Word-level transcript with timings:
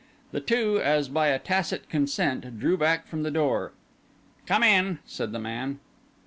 The 0.31 0.39
two, 0.41 0.81
as 0.81 1.09
by 1.09 1.27
a 1.27 1.37
tacit 1.37 1.87
consent, 1.87 2.59
drew 2.59 2.75
back 2.75 3.05
from 3.05 3.21
the 3.21 3.29
door. 3.29 3.71
"Come 4.47 4.63
in," 4.63 4.97
said 5.05 5.31
the 5.31 5.37
man. 5.37 5.79